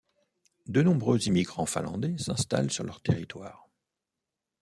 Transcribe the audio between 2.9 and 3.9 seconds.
territoire.